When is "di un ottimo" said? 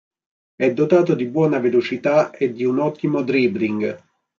2.51-3.21